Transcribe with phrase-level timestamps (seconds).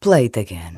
[0.00, 0.76] Play it again.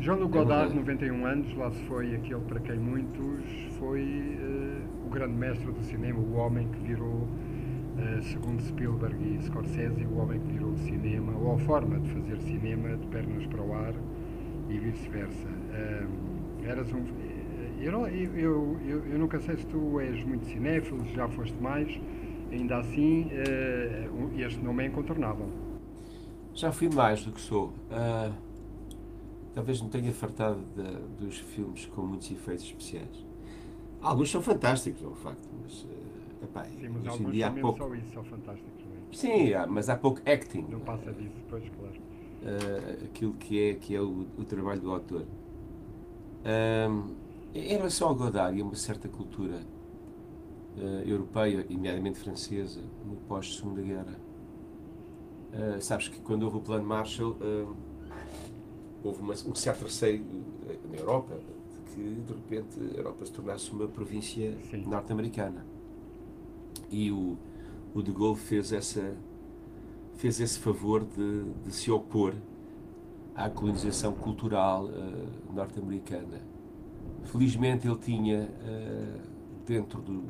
[0.00, 3.42] Jean-Luc Godard, 91 anos, lá se foi aquele para quem muitos
[3.78, 9.42] foi uh, o grande mestre do cinema, o homem que virou, uh, segundo Spielberg e
[9.44, 13.46] Scorsese, o homem que virou o cinema, ou a forma de fazer cinema de pernas
[13.46, 13.94] para o ar
[14.68, 15.48] e vice-versa.
[15.48, 17.02] Uh, eras um.
[17.80, 21.88] Eu, eu, eu, eu, nunca sei se tu és muito cinéfilo, já foste mais,
[22.50, 23.30] ainda assim,
[24.36, 25.48] este nome é incontornável.
[26.54, 27.72] Já fui mais do que sou.
[29.54, 33.26] Talvez me tenha fartado de, dos filmes com muitos efeitos especiais.
[34.00, 37.78] Alguns são fantásticos, é um facto, mas, uh, epá, Sim, mas em dia há pouco...
[37.78, 38.98] só isso são fantásticos, não é?
[39.12, 40.64] Sim, mas há pouco acting.
[40.70, 41.94] Não passa disso, depois, claro.
[41.94, 45.22] Uh, aquilo que é, que é o, o trabalho do autor.
[46.44, 47.10] Uh,
[47.52, 49.77] em relação ao Godard e a uma certa cultura uh,
[51.06, 54.16] europeia, nomeadamente francesa, no pós-Segunda Guerra,
[55.80, 57.36] sabes que quando houve o Plano Marshall
[59.02, 60.24] houve uma, um certo receio
[60.68, 65.64] eh, na Europa de que, de repente, a Europa se tornasse uma província norte-americana.
[66.90, 67.36] E o,
[67.94, 69.16] o De Gaulle fez, essa,
[70.14, 72.34] fez esse favor de, de se opor
[73.34, 76.40] à colonização cultural uh, norte-americana.
[77.24, 79.20] Felizmente ele tinha uh,
[79.66, 80.24] dentro do,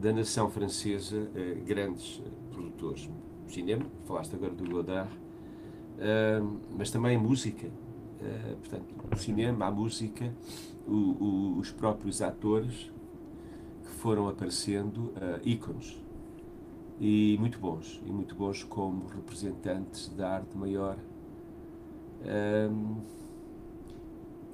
[0.00, 3.08] da nação francesa uh, grandes produtores
[3.46, 5.10] de cinema, falaste agora do Godard,
[6.70, 7.68] mas também música.
[8.22, 10.32] Eh, portanto, o cinema, a música,
[10.86, 12.90] o, o, os próprios atores
[13.82, 15.12] que foram aparecendo,
[15.44, 16.00] ícones,
[17.00, 20.96] e muito bons, e muito bons como representantes da arte maior.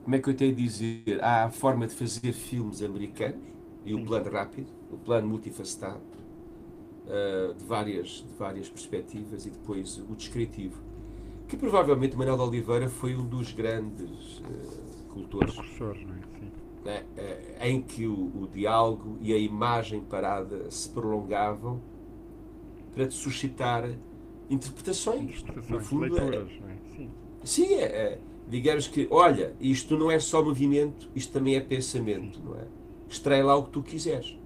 [0.05, 1.23] Como é que eu tenho de dizer?
[1.23, 3.43] Há a forma de fazer filmes americanos
[3.85, 6.01] e o plano rápido, o plano multifacetado,
[7.07, 10.87] uh, de, várias, de várias perspectivas, e depois o descritivo
[11.49, 15.55] que provavelmente Manuel de Oliveira foi um dos grandes uh, cultores.
[15.55, 16.19] Precursores, não é?
[16.39, 16.53] Sim.
[16.85, 21.81] É, é, em que o, o, diálogo e a imagem parada se prolongavam
[22.95, 23.89] para suscitar
[24.49, 25.41] interpretações.
[25.41, 26.77] interpretações no fundo, leituras, é, não é?
[26.97, 27.11] Sim.
[27.43, 28.19] Sim, é, é,
[28.49, 32.67] digamos que, olha, isto não é só movimento, isto também é pensamento, não é?
[33.09, 34.37] Extrai lá o que tu quiseres.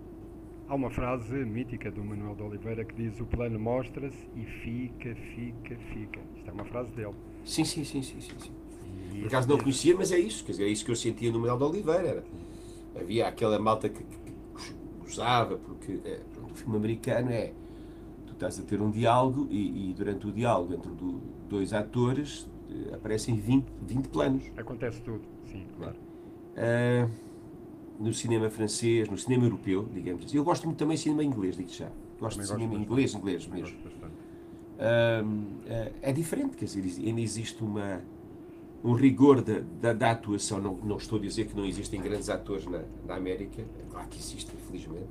[0.70, 5.16] Há uma frase mítica do Manuel de Oliveira que diz: O plano mostra-se e fica,
[5.34, 6.20] fica, fica.
[6.36, 7.12] Isto é uma frase dele.
[7.44, 8.36] Sim, sim, sim, sim, sim.
[8.38, 8.52] sim.
[9.18, 10.44] Por acaso não conhecia, mas é isso.
[10.44, 12.08] Quer dizer, é isso que eu sentia no Manuel de Oliveira.
[12.08, 12.24] Era,
[12.94, 17.52] havia aquela malta que, que, gozava, porque é, pronto, o filme americano é.
[18.28, 22.48] Tu estás a ter um diálogo e, e durante o diálogo entre do, dois atores
[22.70, 24.44] eh, aparecem 20, 20 planos.
[24.56, 25.96] Acontece tudo, sim, claro.
[26.54, 27.10] Uh,
[28.00, 30.38] no cinema francês, no cinema europeu, digamos assim.
[30.38, 31.90] Eu gosto muito também de cinema inglês, digo já.
[32.18, 33.78] Gosto também de cinema gosto inglês, inglês mesmo.
[34.80, 38.00] Uh, é diferente, quer dizer, ainda existe uma,
[38.82, 40.58] um rigor da, da, da, atuação.
[40.58, 44.08] Não, não estou a dizer que não existem grandes atores na, na América, é claro
[44.08, 45.10] que existem, infelizmente,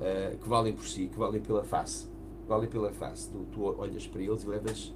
[0.00, 2.08] uh, que valem por si, que valem pela face.
[2.48, 3.28] Valem pela face.
[3.28, 4.94] Tu, tu olhas para eles e levas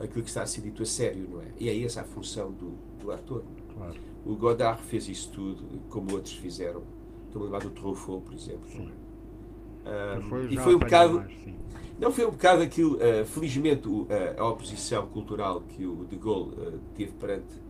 [0.00, 1.46] aquilo que está a ser dito a sério, não é?
[1.60, 3.44] E é essa a função do, do ator.
[3.76, 4.07] Claro.
[4.28, 6.82] O Godard fez isso tudo, como outros fizeram.
[7.26, 8.68] Estou a lembrar do Truffaut, por exemplo.
[8.68, 8.90] Sim.
[9.86, 11.14] Um, e foi um bocado.
[11.14, 11.32] Mais,
[11.98, 12.96] não foi um bocado aquilo.
[12.96, 14.06] Uh, felizmente, uh,
[14.36, 17.68] a oposição cultural que o De Gaulle uh, teve perante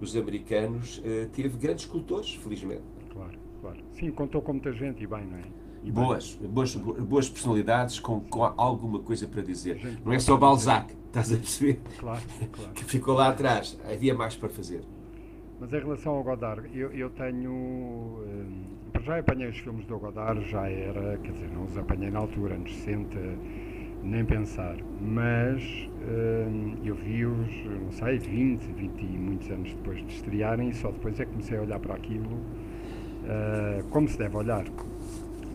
[0.00, 1.00] os americanos
[1.32, 2.82] teve grandes escultores, felizmente.
[3.12, 3.78] Claro, claro.
[3.92, 5.44] Sim, contou com muita gente e bem, não é?
[5.84, 9.78] E boas, boas, boas personalidades com, com alguma coisa para dizer.
[9.78, 11.80] Gente, não é só Balzac, estás a perceber?
[12.00, 12.20] Claro,
[12.50, 12.72] claro.
[12.72, 13.78] que ficou lá atrás.
[13.84, 14.82] Havia mais para fazer.
[15.62, 17.52] Mas em relação ao Godard, eu, eu tenho.
[17.52, 18.64] Hum,
[19.00, 22.56] já apanhei os filmes do Godard, já era, quer dizer, não os apanhei na altura,
[22.56, 23.16] anos 60,
[24.02, 24.74] nem pensar.
[25.00, 25.62] Mas
[26.00, 30.90] hum, eu vi-os, não sei, 20, 20 e muitos anos depois de estrearem, e só
[30.90, 34.64] depois é que comecei a olhar para aquilo uh, como se deve olhar.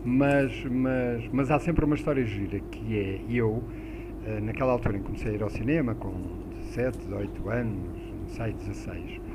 [0.06, 3.62] Mas, mas, mas há sempre uma história gira que é eu,
[4.42, 6.12] naquela altura em que comecei a ir ao cinema, com
[6.60, 9.27] 17, 18 anos, não sei, 16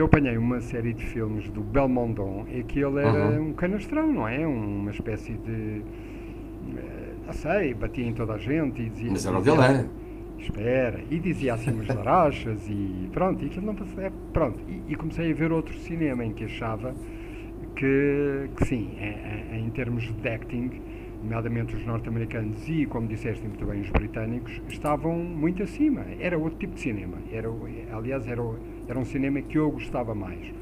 [0.00, 3.48] eu apanhei uma série de filmes do Belmondon e que ele era uhum.
[3.48, 4.46] um canastrão, não é?
[4.46, 5.82] Uma espécie de.
[6.76, 9.10] Eh, não sei, batia em toda a gente e dizia.
[9.10, 9.86] Mas era o dele, é?
[10.38, 14.02] Espera, e dizia assim umas larachas e pronto, e aquilo não passou.
[14.02, 16.94] É, pronto, e, e, comecei a ver outro cinema em que achava
[17.74, 20.70] que, que sim, em, em termos de acting,
[21.22, 26.04] nomeadamente os norte-americanos e, como disseste muito bem, os britânicos, estavam muito acima.
[26.20, 27.16] Era outro tipo de cinema.
[27.32, 27.48] Era,
[27.92, 28.42] aliás, era,
[28.88, 30.52] era um cinema que eu gostava mais.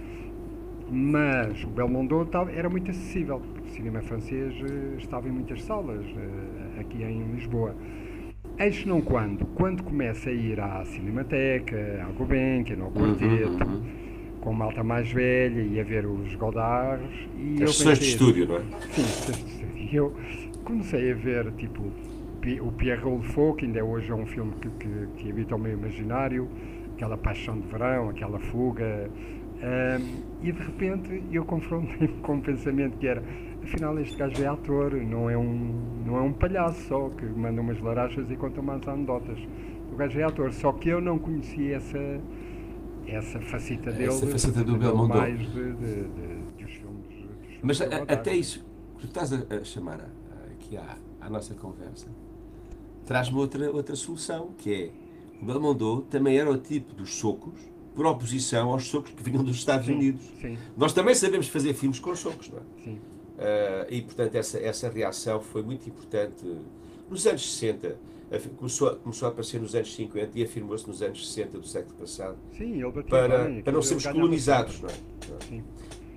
[0.91, 6.05] Mas o Belmondo era muito acessível, porque o cinema francês eh, estava em muitas salas
[6.05, 7.75] eh, aqui em Lisboa.
[8.59, 13.83] Eis não quando, quando começa a ir à Cinemateca, à Gulbenkian, ao Quarteto, uhum, uhum.
[14.41, 17.29] com malta mais velha e a ver os Godards.
[17.37, 18.61] E As sessões de estúdio, não é?
[18.93, 19.91] Sim, sessões de estúdio.
[19.91, 20.15] E eu
[20.65, 21.83] comecei a ver, tipo,
[22.61, 25.77] o Pierre Rolfo, que ainda hoje é um filme que, que, que habita o meio
[25.77, 26.49] imaginário,
[26.95, 29.11] aquela paixão de verão, aquela fuga.
[29.55, 33.23] Um, e de repente eu confrontei-me com um pensamento que era
[33.65, 37.61] afinal este gajo é ator, não é um, não é um palhaço só que manda
[37.61, 39.39] umas larachas e conta umas anedotas.
[39.93, 42.21] O gajo é ator, só que eu não conhecia essa,
[43.07, 44.09] essa faceta dele.
[44.09, 45.17] Essa faceta do Belmondo.
[45.17, 47.07] Mais de, de, de, dos filmes.
[47.07, 48.65] Dos filmes Mas a, até isso,
[48.99, 50.11] que tu estás a, a chamar
[50.53, 52.09] aqui à, à nossa conversa,
[53.07, 55.04] traz-me outra, outra solução, que é o
[55.43, 57.61] Belmondo também era o tipo dos socos
[57.95, 60.23] por oposição aos socos que vinham dos Estados sim, Unidos.
[60.41, 60.59] Sim.
[60.77, 62.63] Nós também sabemos fazer filmes com socos, não é?
[62.83, 62.95] Sim.
[62.95, 66.45] Uh, e, portanto, essa, essa reação foi muito importante.
[67.09, 67.97] Nos anos 60,
[68.57, 72.37] começou, começou a aparecer nos anos 50 e afirmou-se nos anos 60 do século passado.
[72.57, 74.93] Sim, para, para não sermos colonizados, não é?
[75.49, 75.63] Sim.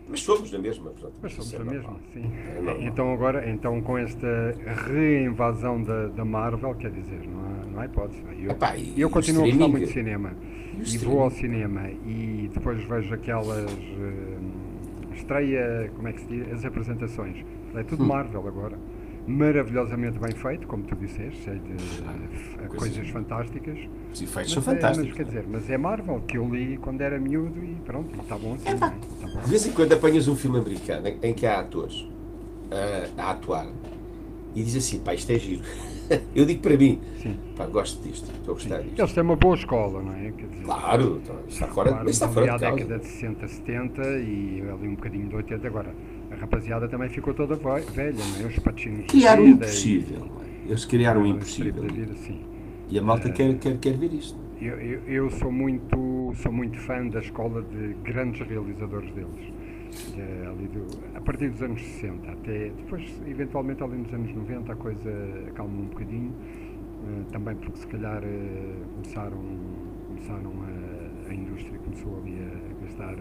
[0.09, 0.91] Mas somos na mesma.
[0.91, 2.23] Portanto, Mas somos é na mesma, sim.
[2.23, 4.55] É então agora, então com esta
[4.87, 8.23] reinvasão da, da Marvel, quer dizer, não há, não há hipótese.
[8.39, 10.33] Eu, Epá, eu continuo a gostar muito de cinema.
[10.77, 16.27] E, e vou ao cinema e depois vejo aquelas uh, estreia, como é que se
[16.27, 17.43] diz, as apresentações.
[17.75, 18.07] É tudo hum.
[18.07, 18.77] Marvel agora.
[19.27, 21.75] Maravilhosamente bem feito, como tu disseste, cheio de
[22.05, 23.77] ah, coisas fantásticas.
[24.13, 24.99] Os efeitos são fantásticos.
[24.99, 28.17] É, mas, quer dizer, mas é Marvel, que eu li quando era miúdo e pronto,
[28.21, 28.69] está bom assim.
[28.69, 29.41] É, tá bom.
[29.41, 33.67] De vez em quando apanhas um filme americano em, que há atores uh, a atuar
[34.55, 35.61] e diz assim, pá, isto é giro.
[36.33, 37.37] eu digo para mim, Sim.
[37.55, 38.97] pá, gosto disto, estou a gostar disto.
[38.97, 40.31] Eles têm uma boa escola, não é?
[40.31, 42.75] Quer dizer, claro, então, está fora, claro, está fora de causa.
[42.75, 45.93] década de 60, 70 e ali um bocadinho de 80 agora.
[46.31, 48.47] A rapaziada também ficou toda velha, não é?
[48.47, 50.29] Os patinos Criaram o impossível,
[50.65, 50.69] e...
[50.69, 51.83] Eles criaram o impossível.
[51.83, 52.41] Vida, sim.
[52.89, 54.37] E a malta uh, quer, quer, quer ver isto.
[54.61, 59.53] Eu, eu, eu, sou, muito, sou muito fã da escola de grandes realizadores deles.
[60.13, 60.85] De, do,
[61.15, 65.09] a partir dos anos 60 até depois, eventualmente, ali nos anos 90, a coisa
[65.47, 66.31] acalma um bocadinho.
[66.31, 69.41] Uh, também porque, se calhar, uh, começaram,
[70.07, 73.15] começaram a, a indústria começou ali a gastar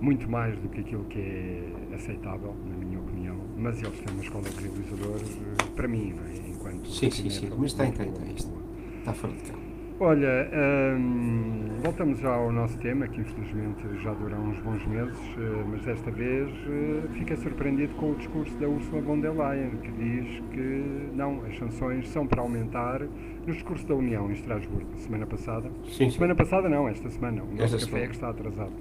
[0.00, 3.36] muito mais do que aquilo que é aceitável, na minha opinião.
[3.56, 5.38] Mas eles têm uma escola de realizadores,
[5.74, 6.50] para mim, não é?
[6.50, 7.50] Enquanto sim, sim, sim.
[7.56, 8.52] Mas está em quem está isto?
[9.00, 9.64] Está fora de cá.
[10.00, 10.50] Olha,
[10.98, 15.82] hum, voltamos já ao nosso tema, que infelizmente já dura uns bons meses, eh, mas
[15.82, 20.42] desta vez uh, fiquei surpreendido com o discurso da Ursula von der Leyen, que diz
[20.50, 23.02] que não, as sanções são para aumentar
[23.46, 25.70] no discurso da União em Estrasburgo, semana passada.
[25.86, 26.10] Sim.
[26.10, 27.44] Semana passada não, esta semana.
[27.44, 28.72] O nosso esta café é que está atrasado.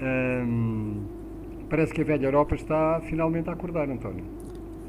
[0.00, 1.02] Hum,
[1.68, 4.24] parece que a velha Europa está finalmente a acordar, António.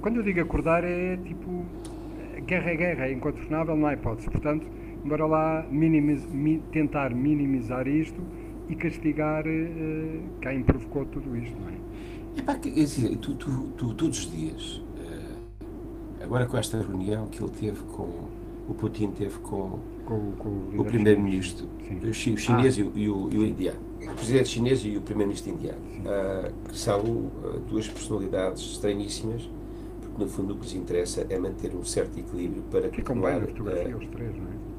[0.01, 1.65] Quando eu digo acordar é tipo
[2.45, 4.29] guerra é guerra, é incontornável, não há hipótese.
[4.29, 4.67] Portanto,
[5.03, 8.21] bora lá minimiz, mi, tentar minimizar isto
[8.69, 12.39] e castigar uh, quem provocou tudo isto, não é?
[12.39, 17.41] Epá, quer dizer, tu, tu, tu, todos os dias, uh, agora com esta reunião que
[17.43, 18.27] ele teve com,
[18.67, 21.67] o Putin teve com, com, com o, o primeiro-ministro,
[22.09, 22.81] o chinês ah.
[22.95, 23.79] e, o, e o indiano,
[24.11, 27.31] o presidente chinês e o primeiro-ministro indiano, uh, que são
[27.67, 29.49] duas personalidades estranhíssimas,
[30.01, 33.41] porque no fundo o que lhes interessa é manter um certo equilíbrio para que continuar...
[33.41, 34.73] Que fotografia os três, não é?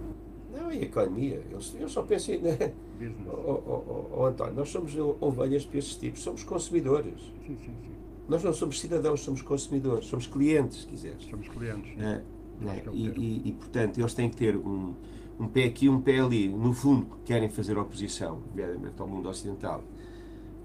[0.75, 1.43] e economia.
[1.51, 2.41] Eu, eu só penso em.
[2.95, 3.13] Né?
[3.27, 7.21] Oh, oh, oh, António, nós somos ovelhas para esses tipos, somos consumidores.
[7.45, 7.95] Sim, sim, sim.
[8.29, 11.25] Nós não somos cidadãos, somos consumidores, somos clientes, se quiseres.
[11.25, 11.93] Somos clientes.
[11.99, 12.23] É,
[12.69, 14.95] é, e, e, e, portanto, eles têm que ter um,
[15.39, 16.49] um pé aqui um pé ali.
[16.49, 19.83] No fundo, querem fazer oposição, nomeadamente ao mundo ocidental,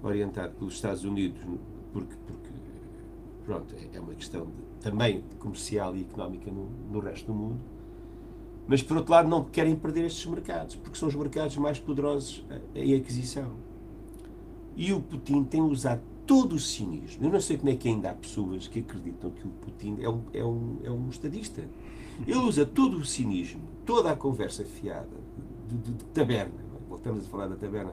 [0.02, 1.40] orientado pelos Estados Unidos,
[1.92, 2.48] porque, porque
[3.44, 7.60] pronto, é, é uma questão de, também comercial e económica no, no resto do mundo
[8.70, 12.46] mas por outro lado não querem perder estes mercados, porque são os mercados mais poderosos
[12.72, 13.50] em aquisição.
[14.76, 17.24] E o Putin tem usado todo o cinismo.
[17.24, 20.08] Eu não sei como é que ainda há pessoas que acreditam que o Putin é
[20.08, 21.64] um, é um, é um estadista.
[22.26, 25.08] Ele usa todo o cinismo, toda a conversa fiada
[25.68, 26.60] de, de, de taberna.
[26.88, 27.92] Voltamos a falar da taberna.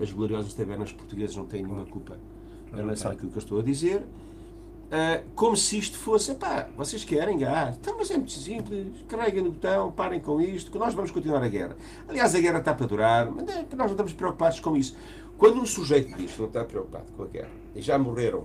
[0.00, 2.18] As gloriosas tabernas portuguesas não têm nenhuma culpa
[2.72, 4.04] em relação àquilo que eu estou a dizer
[4.86, 7.76] Uh, como se isto fosse, pá, vocês querem gás?
[7.76, 11.42] Então, mas é muito simples, carreguem no botão, parem com isto, que nós vamos continuar
[11.42, 11.76] a guerra.
[12.06, 14.96] Aliás, a guerra está para durar, mas é nós não estamos preocupados com isso.
[15.36, 18.44] Quando um sujeito diz que não está preocupado com a guerra, e já morreram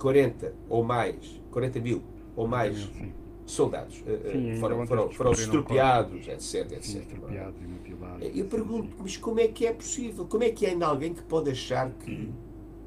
[0.00, 2.02] 40 ou mais, 40 mil
[2.34, 2.88] ou mais.
[3.50, 6.82] Soldados, uh, Sim, foram, foram, foram estropiados, etc, etc.
[6.82, 8.36] Sim, estropiados e mutilados.
[8.36, 10.26] Eu pergunto, mas como é que é possível?
[10.26, 12.32] Como é que é ainda alguém que pode achar que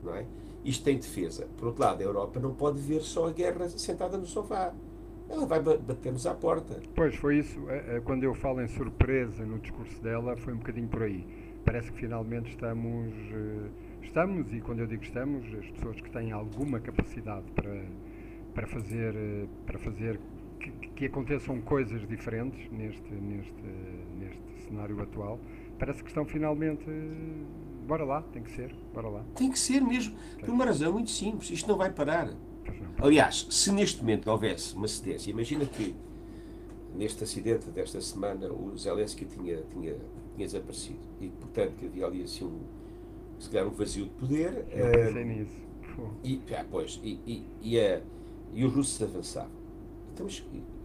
[0.03, 0.25] não é?
[0.63, 1.48] Isto tem defesa.
[1.58, 4.74] Por outro lado, a Europa não pode ver só a guerra sentada no sofá.
[5.30, 6.80] Ela vai bater-nos à porta.
[6.94, 7.58] Pois, foi isso.
[7.70, 11.25] É, é, quando eu falo em surpresa no discurso dela, foi um bocadinho por aí.
[11.65, 13.13] Parece que finalmente estamos.
[13.32, 13.70] Eh,
[14.01, 17.86] estamos, e quando eu digo estamos, as pessoas que têm alguma capacidade para,
[18.53, 20.20] para fazer, eh, para fazer
[20.62, 23.63] que, que aconteçam coisas diferentes neste, neste,
[24.20, 25.39] neste cenário atual,
[25.77, 26.86] parece que estão finalmente
[27.88, 29.25] bora lá, tem que ser, bora lá.
[29.36, 32.34] Tem que ser mesmo, por uma razão muito simples, isto não vai parar.
[32.98, 35.96] Aliás, se neste momento houvesse uma cedência, imagina que
[36.96, 39.96] neste acidente desta semana o Zelensky tinha, tinha,
[40.36, 42.60] tinha desaparecido e, portanto, que havia ali assim um,
[43.39, 44.65] se calhar um vazio de poder.
[44.70, 45.62] Eu pensei uh, nisso.
[46.24, 48.01] E, ah, pois, e, e, e, a,
[48.53, 49.61] e os russos avançavam.
[50.13, 50.27] Então,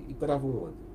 [0.08, 0.86] e, paravam onde?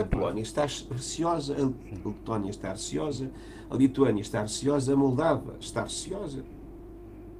[0.00, 3.30] A Polónia está receosa, a Letónia está receosa,
[3.70, 6.44] a Lituânia está receosa, a Moldávia está receosa.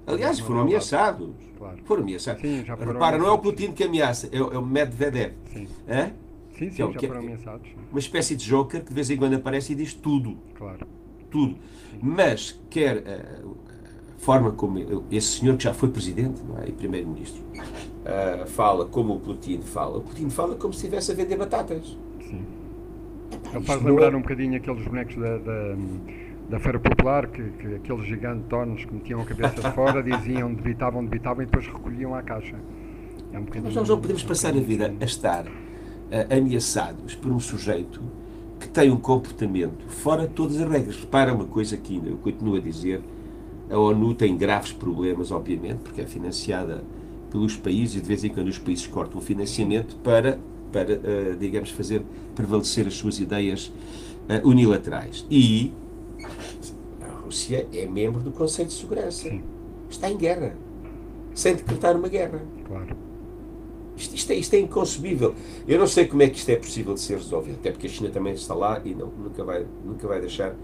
[0.07, 1.31] Aliás, foram ameaçados.
[1.57, 1.78] Claro.
[1.85, 2.40] Foram ameaçados.
[2.40, 5.35] Sim, já foram Repara, não é o Putin que ameaça, é o, é o Medvedev.
[5.52, 5.69] Sim.
[5.87, 6.12] É?
[6.57, 7.69] Sim, sim, é, já foram ameaçados.
[7.90, 10.37] Uma espécie de joker que de vez em quando aparece e diz tudo.
[10.55, 10.87] Claro.
[11.31, 11.55] Tudo.
[11.90, 11.99] Sim.
[12.02, 13.67] Mas quer uh, a
[14.18, 14.78] forma como
[15.10, 16.68] esse senhor que já foi presidente é?
[16.68, 17.42] e primeiro-ministro
[18.08, 19.98] uh, fala como o Putin fala.
[19.98, 21.96] O Putin fala como se estivesse a vender batatas.
[22.28, 22.42] Sim.
[23.54, 25.76] Ele faz lembrar um bocadinho aqueles bonecos da, da,
[26.50, 31.04] da Feira Popular, que, que aqueles gigantones que metiam a cabeça de fora diziam, debitavam,
[31.04, 32.56] debitavam e depois recolhiam à caixa.
[33.32, 37.38] É um Mas nós não podemos passar a vida a estar uh, ameaçados por um
[37.38, 38.00] sujeito
[38.58, 40.96] que tem um comportamento fora de todas as regras.
[40.96, 43.00] Repara uma coisa que ainda eu continuo a dizer,
[43.70, 46.82] a ONU tem graves problemas, obviamente, porque é financiada
[47.30, 50.38] pelos países e de vez em quando os países cortam o financiamento para
[50.72, 52.02] para, uh, digamos, fazer
[52.34, 53.72] prevalecer as suas ideias
[54.28, 55.26] uh, unilaterais.
[55.30, 55.72] E
[57.00, 59.28] a Rússia é membro do Conselho de Segurança.
[59.28, 59.42] Sim.
[59.88, 60.54] Está em guerra,
[61.34, 62.42] sem decretar uma guerra.
[62.66, 62.96] Claro.
[63.96, 65.34] Isto, isto, é, isto é inconcebível.
[65.66, 67.90] Eu não sei como é que isto é possível de ser resolvido, até porque a
[67.90, 70.54] China também está lá e não, nunca, vai, nunca vai deixar.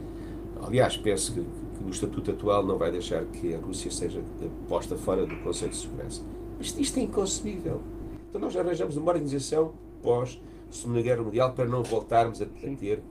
[0.66, 4.22] Aliás, penso que, que no estatuto atual não vai deixar que a Rússia seja
[4.68, 6.22] posta fora do Conselho de Segurança.
[6.60, 7.82] Isto, isto é inconcebível.
[8.28, 10.40] Então nós arranjamos uma organização pós
[10.70, 13.02] Segunda Guerra Mundial para não voltarmos a, a ter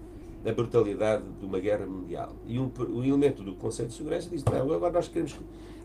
[0.45, 2.36] a brutalidade de uma guerra mundial.
[2.45, 5.39] E um, um elemento do Conselho de Segurança diz: não, agora nós queremos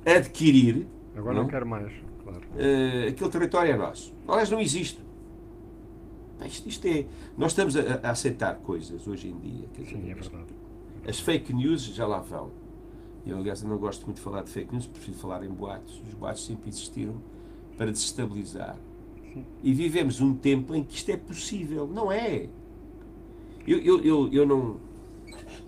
[0.05, 0.87] adquirir.
[1.15, 1.93] Agora não, não quero mais,
[2.25, 2.43] claro.
[2.55, 4.13] Uh, aquele território é nosso.
[4.27, 5.01] Aliás, não existe.
[6.45, 7.07] Isto, isto é.
[7.37, 9.69] Nós estamos a, a, aceitar coisas hoje em dia.
[9.77, 10.58] Dizer, Sim, é verdade.
[11.07, 12.51] As fake news já lá vão.
[13.27, 16.01] Eu, aliás, não gosto muito de falar de fake news, prefiro falar em boatos.
[16.07, 17.21] Os boatos sempre existiram
[17.77, 18.79] para desestabilizar
[19.63, 21.87] e vivemos um tempo em que isto é possível.
[21.87, 22.49] Não é.
[23.67, 24.77] Eu, eu, eu, eu não.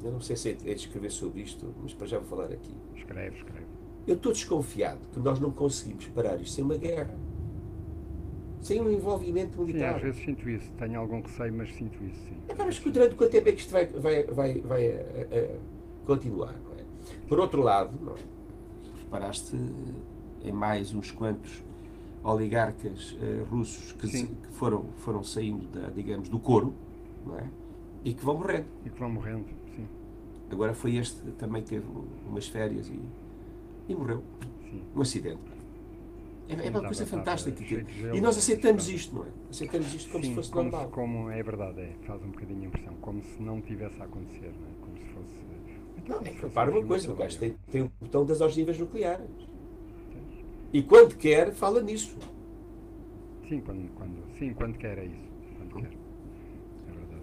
[0.03, 2.75] Eu não sei se é de escrever sobre isto, mas para já vou falar aqui.
[2.97, 3.67] Escreve, escreve.
[4.07, 7.15] Eu estou desconfiado que nós não conseguimos parar isto sem uma guerra.
[8.61, 9.91] Sem um envolvimento militar.
[9.91, 10.71] Sim, às vezes sinto isso.
[10.79, 12.37] Tenho algum receio, mas sinto isso, sim.
[12.49, 15.35] Agora, mas durante quanto tempo é que isto vai, vai, vai, vai a, eh, a
[15.35, 15.59] eh,
[16.05, 16.55] continuar?
[16.79, 16.85] É?
[17.27, 18.41] Por outro lado, não é?
[19.11, 19.57] reparaste
[20.43, 21.63] em mais uns quantos
[22.23, 26.73] oligarcas uh, russos que, se, que, foram, foram saindo, da, digamos, do couro,
[27.27, 27.49] não é?
[28.05, 28.67] E que vão morrendo.
[28.85, 29.87] E que vão morrendo, sim.
[30.51, 31.87] Agora foi este, também teve
[32.27, 33.01] umas férias e,
[33.89, 34.23] e morreu.
[34.71, 34.83] Sim.
[34.95, 35.60] Um acidente.
[36.59, 37.63] É, é uma coisa fantástica.
[38.13, 39.29] e nós aceitamos isto, não é?
[39.51, 40.87] Aceitamos isto como sim, se fosse como normal.
[40.87, 44.05] Se, como é verdade, é, faz um bocadinho a impressão, como se não tivesse a
[44.05, 44.73] acontecer, não é?
[44.81, 45.51] Como se fosse.
[46.09, 49.29] Não, é que repara uma coisa, o gajo tem, tem o botão das ogivas nucleares.
[50.73, 52.17] E quando quer, fala nisso.
[53.49, 55.31] Sim, quando, quando, sim, quando quer é isso.
[55.59, 55.97] Quando quer.
[56.89, 57.23] É verdade.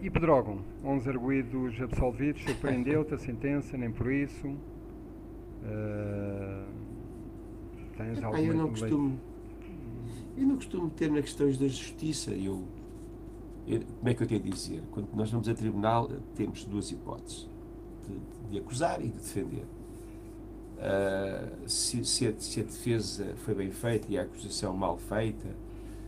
[0.00, 4.48] Uh, e Pedrógão, 11 arguídos absolvidos, surpreendeu-te a sentença, nem por isso.
[5.62, 6.66] Uh,
[7.96, 9.18] tens ah, eu não costumo
[10.36, 12.64] eu não costumo ter nas questões da justiça eu,
[13.66, 16.90] eu, como é que eu tenho a dizer quando nós vamos a tribunal temos duas
[16.90, 17.48] hipóteses
[18.06, 19.64] de, de acusar e de defender
[20.76, 25.48] uh, se, se, a, se, a, defesa foi bem feita e a acusação mal feita,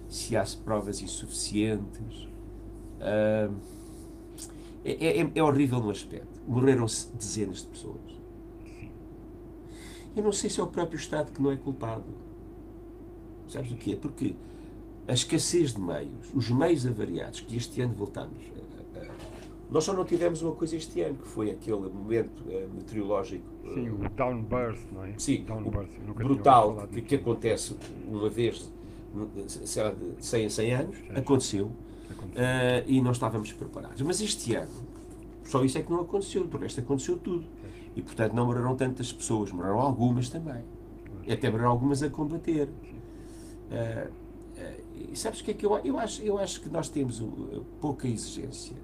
[0.08, 2.28] se há provas insuficientes.
[2.98, 3.54] Uh,
[4.84, 6.40] é, é, é, horrível no aspecto.
[6.46, 8.17] Morreram-se dezenas de pessoas.
[10.16, 12.04] Eu não sei se é o próprio Estado que não é culpado.
[13.48, 13.96] Sabes o que é?
[13.96, 14.34] Porque
[15.06, 18.58] a escassez de meios, os meios avariados que este ano voltamos
[19.70, 23.44] nós só não tivemos uma coisa este ano, que foi aquele momento uh, meteorológico.
[23.64, 25.12] Uh, sim, o downburst, não é?
[25.18, 28.70] Sim, downburst, brutal, que, que, acontece uma vez,
[29.38, 31.04] será de 100 a 100 anos, sim.
[31.14, 31.72] aconteceu,
[32.10, 32.42] aconteceu.
[32.42, 34.00] Uh, e não estávamos preparados.
[34.00, 34.72] Mas este ano,
[35.44, 37.44] só isso é que não aconteceu, do resto aconteceu tudo.
[37.98, 40.62] E, portanto, não morreram tantas pessoas, morreram algumas também.
[41.26, 42.68] E até morreram algumas a combater.
[42.68, 46.22] Uh, uh, sabes o que é que eu, eu acho?
[46.22, 48.76] Eu acho que nós temos uh, pouca exigência.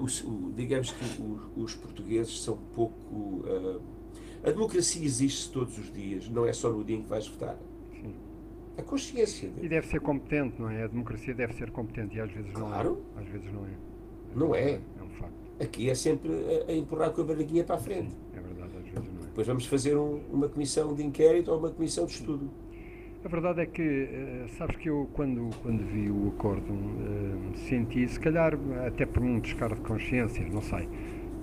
[0.00, 3.44] Os, o, digamos que os, os, portugueses são pouco.
[4.42, 7.56] a democracia existe todos os dias, não é só no dia em que vais votar.
[7.92, 8.14] Sim.
[8.76, 9.50] A consciência.
[9.60, 10.84] E deve ser competente, não é?
[10.84, 13.02] A democracia deve ser competente e às vezes claro.
[13.14, 13.22] não é.
[13.22, 13.70] Às vezes não é.
[14.34, 14.72] Não é.
[14.72, 15.39] É um facto.
[15.60, 18.10] Aqui é sempre a, a empurrar com a barriguinha para a frente.
[18.10, 19.26] Sim, é verdade, às vezes não é.
[19.26, 22.50] Depois vamos fazer um, uma comissão de inquérito ou uma comissão de estudo.
[23.22, 28.08] A verdade é que, uh, sabes que eu, quando, quando vi o acordo, uh, senti,
[28.08, 30.88] se calhar até por um descargo de consciência, não sei,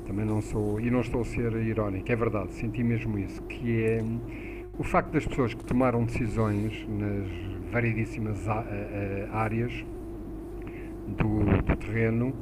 [0.08, 3.84] também não sou, e não estou a ser irónico, é verdade, senti mesmo isso, que
[3.84, 4.04] é
[4.80, 8.40] o facto das pessoas que tomaram decisões nas variedíssimas
[9.32, 9.86] áreas
[11.08, 12.34] do, do terreno,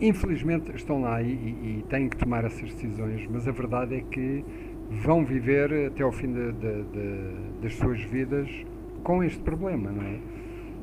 [0.00, 4.00] infelizmente estão lá e, e, e, têm que tomar essas decisões, mas a verdade é
[4.00, 4.44] que
[4.90, 8.48] vão viver até ao fim de, de, de, das suas vidas
[9.02, 10.18] com este problema, não é?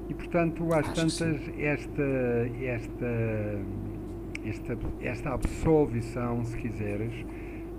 [0.09, 2.03] E portanto, às tantas, esta,
[2.61, 3.59] esta,
[4.45, 7.13] esta, esta absolvição, se quiseres,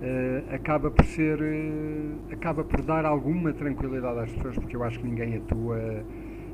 [0.03, 4.99] uh, acaba por ser, uh, acaba por dar alguma tranquilidade às pessoas, porque eu acho
[5.01, 6.05] que ninguém atua,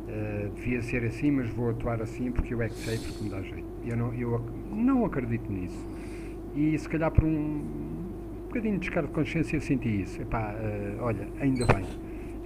[0.08, 3.30] uh, devia ser assim, mas vou atuar assim porque eu é que sei, porque me
[3.30, 3.66] dá jeito.
[3.84, 4.40] Eu não, eu
[4.72, 5.86] não acredito nisso.
[6.54, 7.62] E se calhar por um
[8.48, 10.20] bocadinho de descargo de consciência eu senti isso.
[10.20, 11.84] Epá, uh, olha, ainda bem.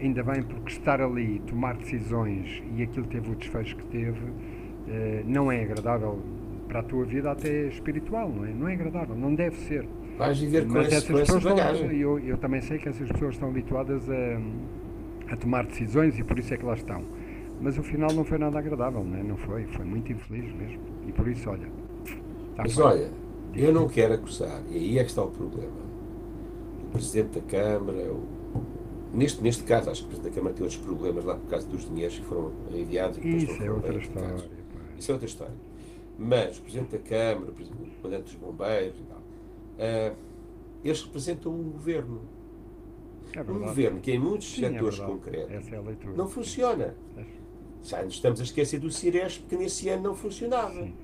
[0.01, 5.25] Ainda bem porque estar ali, tomar decisões e aquilo teve o desfecho que teve, uh,
[5.27, 6.21] não é agradável
[6.69, 8.49] para a tua vida até espiritual, não é?
[8.51, 9.87] Não é agradável, não deve ser.
[10.17, 13.11] Vais viver com, Mas esse, essas com pessoas estão, eu, eu também sei que essas
[13.11, 17.05] pessoas estão habituadas a, a tomar decisões e por isso é que lá estão.
[17.63, 19.23] Mas o final não foi nada agradável, não, é?
[19.23, 19.65] não foi?
[19.67, 20.81] Foi muito infeliz mesmo.
[21.07, 21.69] E por isso, olha.
[22.59, 23.09] Mas olha,
[23.55, 25.81] eu não quero acusar, e aí é que está o problema.
[26.83, 28.27] O Presidente da Câmara, o,
[29.15, 31.67] neste, neste caso, acho que o Presidente da Câmara tem outros problemas lá por causa
[31.69, 33.19] dos dinheiros que foram enviados.
[33.19, 34.51] E isso é outra história.
[34.99, 35.55] Isso é outra história.
[36.19, 40.17] Mas o Presidente da Câmara, o Comandante dos Bombeiros e tal, uh,
[40.85, 42.21] eles representam um governo.
[43.35, 46.95] É um governo que em muitos Sim, é setores é concretos é não funciona.
[47.85, 50.73] Já nos estamos a esquecer do Ciresp, porque nesse ano não funcionava.
[50.73, 50.95] Sim.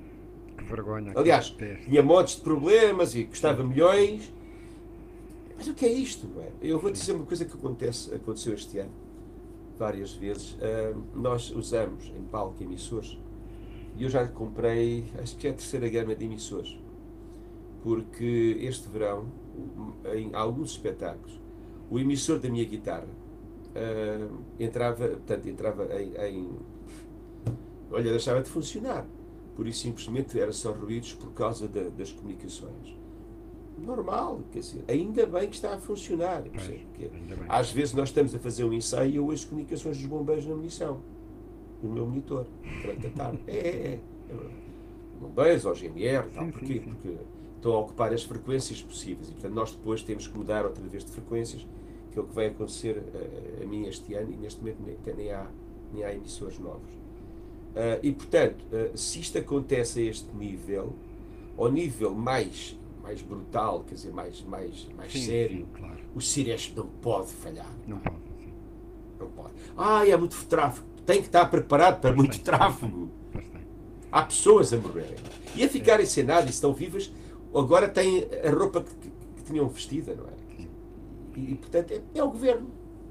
[0.57, 1.13] Que vergonha.
[1.15, 4.31] Aliás, tinha montes de problemas e custava milhões.
[5.57, 6.27] Mas o que é isto?
[6.39, 6.51] É?
[6.61, 8.91] Eu vou dizer uma coisa que acontece, aconteceu este ano,
[9.77, 10.53] várias vezes.
[10.53, 13.17] Uh, nós usamos em palco emissores
[13.97, 16.77] e eu já comprei, acho que é a terceira gama de emissores.
[17.83, 19.27] Porque este verão,
[20.15, 21.39] em alguns espetáculos,
[21.89, 23.07] o emissor da minha guitarra
[23.75, 26.49] uh, entrava, portanto, entrava em, em,
[27.91, 29.05] Olha, deixava de funcionar.
[29.55, 32.97] Por isso, simplesmente, era só ruídos por causa da, das comunicações.
[33.77, 36.43] Normal, quer dizer, ainda bem que está a funcionar.
[36.43, 36.81] Pois,
[37.47, 40.55] às vezes nós estamos a fazer um ensaio e eu ouço comunicações dos bombeiros na
[40.55, 41.01] munição,
[41.81, 42.45] no meu monitor,
[42.81, 43.39] durante a tarde.
[43.47, 44.39] É, é, é.
[45.19, 46.45] bombeiros ou GMR, tal.
[46.45, 46.67] Sim, Porquê?
[46.67, 46.89] Sim, sim.
[46.89, 47.17] Porque
[47.55, 49.29] estão a ocupar as frequências possíveis.
[49.29, 51.65] E, portanto, nós depois temos que mudar outra vez de frequências
[52.11, 55.15] que é o que vai acontecer a, a mim este ano e neste momento nem,
[55.15, 55.47] nem, há,
[55.93, 56.91] nem há emissores novos.
[57.69, 60.93] Uh, e, portanto, uh, se isto acontece a este nível,
[61.57, 65.99] ao nível mais, mais brutal, quer dizer, mais, mais, mais sim, sério, sim, claro.
[66.15, 67.71] o Ciresp não pode falhar.
[67.87, 68.53] Não pode, sim.
[69.19, 69.53] Não pode.
[69.77, 70.87] Ah, é muito tráfego.
[71.05, 73.09] Tem que estar preparado para pois muito tem, tráfego.
[73.31, 73.61] Pois tem.
[74.11, 75.17] Há pessoas a morrerem.
[75.55, 77.11] E a ficarem sem nada e estão vivas,
[77.53, 80.38] agora têm a roupa que, que, que tinham vestida, não é?
[81.35, 82.67] E, portanto, é, é o governo.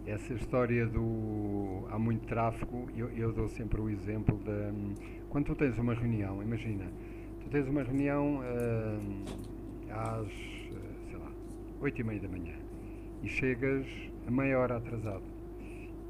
[0.06, 1.84] Essa história do.
[1.90, 4.94] há muito tráfego, eu, eu dou sempre o exemplo de.
[5.28, 6.86] Quando tu tens uma reunião, imagina,
[7.42, 10.28] tu tens uma reunião uh, às,
[11.08, 11.30] sei lá,
[11.82, 12.54] oito e meia da manhã
[13.22, 13.86] e chegas
[14.26, 15.24] a meia hora atrasado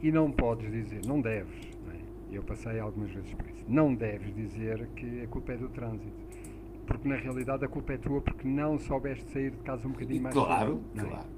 [0.01, 1.99] e não podes dizer, não deves, não é?
[2.31, 6.29] eu passei algumas vezes por isso, não deves dizer que a culpa é do trânsito
[6.89, 10.23] porque na realidade a culpa é tua porque não soubeste sair de casa um bocadinho
[10.23, 10.85] mais claro, cedo.
[10.95, 11.38] Claro, claro.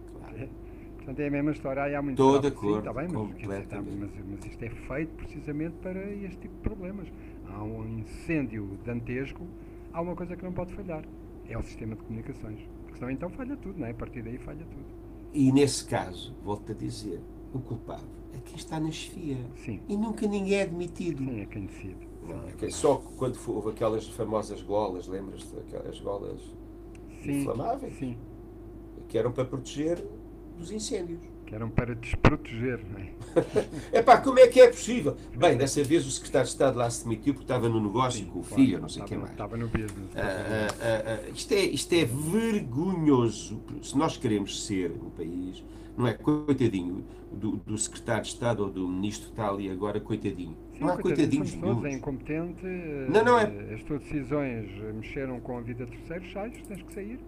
[1.10, 1.98] Portanto, é a mesma história.
[1.98, 2.72] Há muito Estou de acordo.
[2.72, 6.54] Sim, está bem, mas, dizer, tá, mas, mas, isto é feito precisamente para este tipo
[6.54, 7.08] de problemas.
[7.48, 9.44] Há um incêndio dantesco,
[9.92, 11.04] há uma coisa que não pode falhar:
[11.48, 12.60] é o sistema de comunicações.
[12.84, 13.90] Porque senão então falha tudo, não é?
[13.90, 14.84] A partir daí falha tudo.
[15.32, 17.20] E nesse caso, volto a dizer,
[17.52, 19.38] o culpado é quem está na chefia.
[19.56, 19.80] Sim.
[19.88, 21.18] E nunca ninguém é admitido.
[21.18, 22.08] Sim, é quem decide.
[22.22, 26.40] Não, é só quando houve aquelas famosas golas, lembras-te daquelas golas
[27.22, 27.98] sim, inflamáveis?
[27.98, 28.16] Sim.
[29.08, 30.04] Que eram para proteger
[30.60, 31.18] dos incêndios.
[31.46, 33.10] que eram para desproteger, não é?
[33.98, 35.16] Epá, como é que é possível?
[35.36, 38.30] Bem, dessa vez o secretário de Estado lá se demitiu porque estava no negócio Sim,
[38.30, 39.30] com o claro, filho, não sei o que mais.
[39.30, 40.10] Estava no business.
[40.14, 43.60] Ah, ah, ah, ah, isto, é, isto é vergonhoso.
[43.82, 45.64] Se nós queremos ser um país,
[45.96, 50.56] não é coitadinho do, do secretário de Estado ou do ministro tal e agora coitadinho.
[50.72, 51.86] Sim, não há coitadinhos nenhum.
[51.86, 52.66] É incompetente.
[53.08, 53.74] Não, não é.
[53.74, 57.18] As tuas decisões mexeram com a vida de terceiros, sais, tens que sair.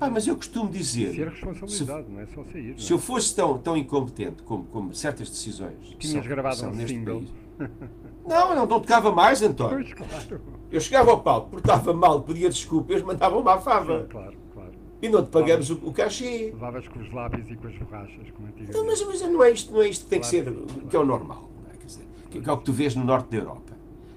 [0.00, 1.14] Ah, mas eu costumo dizer.
[1.14, 2.74] Ser responsabilidade, se, não é só sair.
[2.80, 3.00] Se eu é?
[3.00, 5.94] fosse tão, tão incompetente como, como certas decisões.
[5.98, 7.22] Tinhas gravado um single.
[7.58, 7.70] País,
[8.26, 9.76] não, não, não tocava mais, António.
[9.76, 10.40] Pois, claro.
[10.70, 14.02] Eu chegava ao palco, portava mal, pedia desculpa, eles mandavam-me à fava.
[14.02, 14.72] Sim, claro, claro.
[15.02, 16.50] E não te pagamos o, o cachê.
[16.52, 18.72] Levavas com os lábios e com as borrachas, como antigamente.
[18.72, 20.88] Não, mas, mas não, é isto, não é isto que tem claro, que ser, claro.
[20.88, 21.50] que é o normal.
[21.72, 21.76] É?
[21.76, 23.69] Quer dizer, que é o que tu vês no norte da Europa.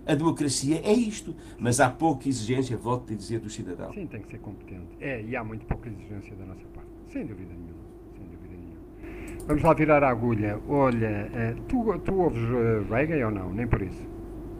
[0.05, 3.93] A democracia é isto, mas há pouca exigência, volto a dizer, do cidadão.
[3.93, 4.87] Sim, tem que ser competente.
[4.99, 6.89] É, e há muito pouca exigência da nossa parte.
[7.07, 7.83] Sem dúvida nenhuma.
[8.17, 9.45] Sem dúvida nenhuma.
[9.47, 10.59] Vamos lá virar a agulha.
[10.67, 13.53] Olha, uh, tu, tu ouves uh, reggae ou não?
[13.53, 14.05] Nem por isso.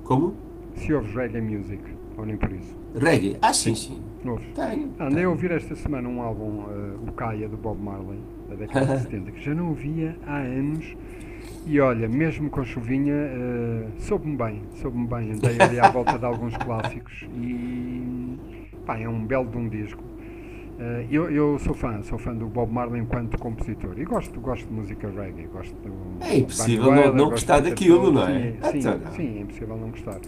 [0.06, 0.34] Como?
[0.76, 1.84] Se ouves reggae music,
[2.18, 2.78] ou nem por isso.
[2.96, 3.38] Reggae?
[3.42, 4.02] Ah, sim, sim.
[4.26, 4.48] Ouves?
[4.56, 4.94] Tenho.
[4.98, 8.96] Andei a ouvir esta semana um álbum, uh, o Caia, do Bob Marley, da década
[8.96, 10.96] de 70, que já não ouvia há anos
[11.66, 15.32] e olha, mesmo com chuvinha, uh, soube-me bem, soube-me bem.
[15.32, 18.38] Andei ali à volta de alguns clássicos e
[18.86, 20.04] pá, é um belo de um disco.
[20.04, 24.68] Uh, eu, eu, sou fã, sou fã do Bob Marley enquanto compositor e gosto, gosto
[24.68, 25.94] de música reggae, gosto do.
[26.26, 28.54] É impossível não, não gostar daquilo, não é?
[28.72, 30.20] Sim, sim, então, sim, é impossível não gostar.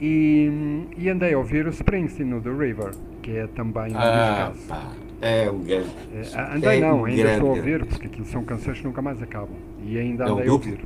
[0.00, 4.52] E, e, andei a ouvir o Springsteen no The River, que é também um ah,
[4.68, 5.90] pá, é um grande.
[6.14, 9.20] É, andei é não, ainda estou a ouvir, porque aquilo são canções que nunca mais
[9.20, 9.56] acabam.
[9.84, 10.80] E ainda é um a ouvir.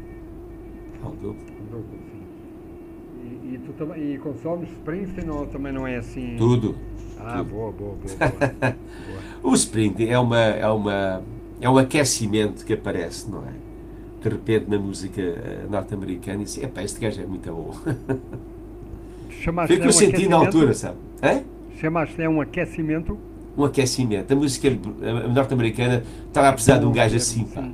[1.02, 1.34] É um duplo.
[1.70, 2.02] duplo
[3.22, 6.36] e, e, tu também, e consomes Springsteen ou também não é assim?
[6.36, 6.76] Tudo.
[7.18, 7.50] Ah, tudo.
[7.50, 8.30] boa, boa, boa.
[8.30, 8.76] boa.
[9.42, 11.22] o Springsteen é uma, é uma
[11.62, 13.52] é um aquecimento que aparece, não é?
[14.20, 17.72] De repente na música eh, norte-americana e diz, epá, este gajo é muito bom.
[19.66, 20.96] Foi o que eu senti na altura, sabe?
[21.80, 23.18] Chamaste-lhe um aquecimento?
[23.56, 24.32] Um aquecimento.
[24.32, 24.70] A música
[25.32, 27.68] norte-americana estava a precisar de um gajo assim, pá.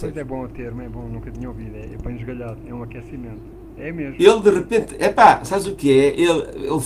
[0.00, 1.76] Pois é bom o termo, é bom, nunca tinha ouvido.
[1.76, 3.42] É, é bem esgalhado, é um aquecimento.
[3.76, 4.16] É mesmo.
[4.20, 6.08] Ele de repente, é pá, sabes o que é?
[6.08, 6.80] Ele, ele,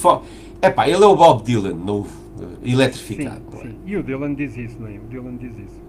[0.62, 2.10] é pá, ele é o Bob Dylan novo,
[2.64, 3.42] eletrificado.
[3.52, 3.76] Sim, sim.
[3.86, 4.96] E o Dylan diz isso, não é?
[4.96, 5.82] O Dylan diz isso.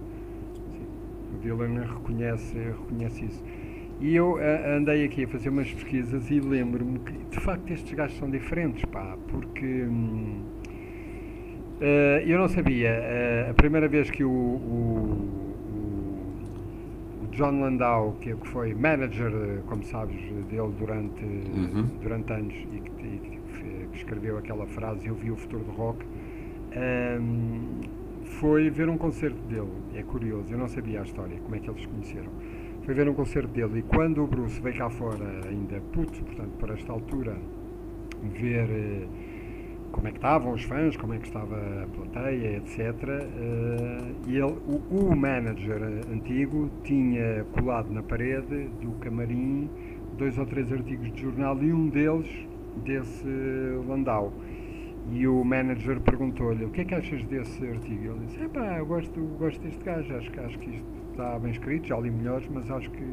[0.72, 1.34] Sim.
[1.34, 3.42] O Dylan reconhece, reconhece isso.
[4.00, 4.38] E eu
[4.76, 8.82] andei aqui a fazer umas pesquisas e lembro-me que, de facto, estes gajos são diferentes,
[8.86, 10.40] pá, porque hum,
[11.80, 12.90] uh, eu não sabia.
[12.90, 15.49] Uh, a primeira vez que o, o
[17.40, 19.32] John Landau, que, foi manager,
[19.66, 21.86] como sabes, dele durante, uhum.
[22.02, 26.04] durante anos e que, e que, escreveu aquela frase Eu vi o futuro do rock,
[27.18, 27.80] um,
[28.24, 29.72] foi ver um concerto dele.
[29.94, 32.30] É curioso, eu não sabia a história, como é que eles se conheceram
[32.82, 36.50] foi ver um concerto dele e quando o Bruce veio cá fora, ainda puto, portanto,
[36.58, 37.36] por esta altura,
[38.22, 39.08] ver uh,
[39.92, 42.78] como é que estavam os fãs, como é que estava a plateia, etc.
[42.78, 49.68] Eh, e ele, o, o, manager antigo tinha colado na parede do camarim
[50.16, 52.28] dois ou três artigos de jornal e um deles
[52.84, 53.26] desse
[53.86, 54.32] Landau.
[55.12, 58.12] E o manager perguntou-lhe o que é que achas desse artigo?
[58.12, 61.88] Ele disse: pá, eu gosto, gosto deste gajo, acho, acho que isto está bem escrito,
[61.88, 63.04] já li melhores, mas acho que,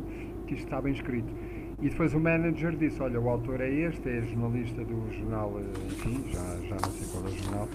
[0.48, 1.34] que isto está bem escrito.
[1.80, 5.54] E depois o manager disse, olha, o autor é este, é jornalista do jornal,
[5.86, 7.70] enfim, já, já não sei qual é o jornal.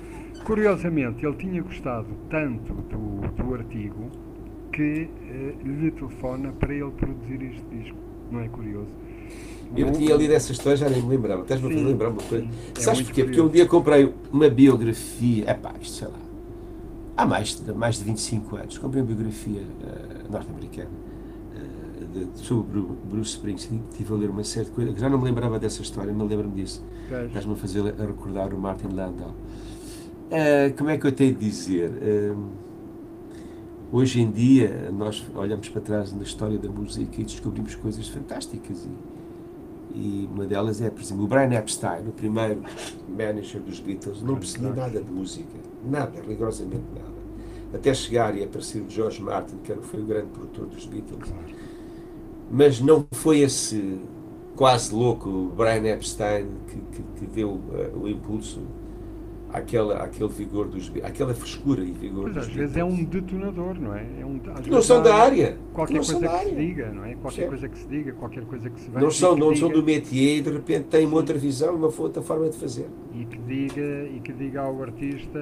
[0.44, 4.10] Curiosamente, ele tinha gostado tanto do, do artigo
[4.72, 7.96] que eh, lhe telefona para ele produzir este disco.
[8.32, 8.90] Não é curioso?
[9.76, 11.42] Eu tinha lido essa história, já nem me lembrava.
[11.42, 12.44] Estás-me a fazer lembrar uma coisa.
[12.76, 13.22] É Sabes porquê?
[13.22, 16.18] Porque um dia comprei uma biografia, é pá, isto sei lá,
[17.16, 20.90] há mais de, mais de 25 anos, comprei uma biografia uh, norte-americana
[22.16, 25.58] uh, sobre Bruce Springsteen, estive a ler uma série de coisas, já não me lembrava
[25.58, 26.84] dessa história, não lembro-me disso.
[27.26, 29.34] Estás-me a fazer a recordar o Martin Landau.
[30.30, 31.90] Uh, como é que eu tenho de dizer?
[33.92, 38.88] hoje em dia, nós olhamos para trás na história da música e descobrimos coisas fantásticas.
[39.94, 42.62] E, e uma delas é, por exemplo, o Brian Epstein, o primeiro
[43.06, 47.22] manager dos Beatles, não percebia nada de música Nada, rigorosamente nada.
[47.74, 51.28] Até chegar e aparecer o George Martin, que foi o grande produtor dos Beatles.
[52.52, 53.98] Mas não foi esse
[54.54, 58.60] quase louco Brian Epstein que, que, que deu uh, o impulso
[59.52, 63.78] àquela, àquele vigor dos àquela frescura e vigor pois dos às vezes é um detonador,
[63.80, 64.06] não é?
[64.20, 65.56] é um, não são da área.
[65.72, 66.48] Qualquer não coisa que área.
[66.50, 67.14] se diga, não é?
[67.14, 69.00] Qualquer coisa que se diga, qualquer coisa que se veja.
[69.00, 72.22] Não são, não são do métier e de repente têm uma outra visão, uma outra
[72.22, 72.86] forma de fazer.
[73.14, 75.40] E que diga, e que diga ao artista,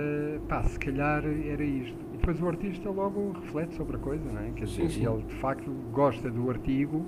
[0.48, 2.09] pá, se calhar era isto.
[2.20, 4.50] Depois o artista logo reflete sobre a coisa, não é?
[4.54, 5.06] Quer Sim, dizer, sim.
[5.06, 7.04] ele de facto gosta do artigo.